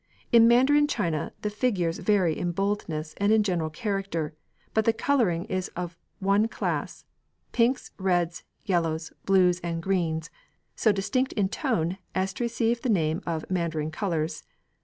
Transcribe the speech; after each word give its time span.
In 0.31 0.47
Mandarin 0.47 0.87
china 0.87 1.31
the 1.43 1.51
figures 1.51 1.99
vary 1.99 2.35
in 2.35 2.53
boldness 2.53 3.13
and 3.17 3.31
in 3.31 3.43
general 3.43 3.69
character, 3.69 4.33
but 4.73 4.85
the 4.85 4.93
colouring 4.93 5.45
is 5.45 5.67
of 5.75 5.95
one 6.17 6.47
class 6.47 7.05
pinks, 7.51 7.91
reds, 7.99 8.43
yellows, 8.65 9.13
blues, 9.27 9.59
and 9.59 9.79
greens, 9.83 10.31
so 10.75 10.91
distinct 10.91 11.33
in 11.33 11.49
tone 11.49 11.99
as 12.15 12.33
to 12.33 12.43
receive 12.43 12.81
the 12.81 12.89
name 12.89 13.21
of 13.27 13.45
Mandarin 13.51 13.91
colours. 13.91 14.43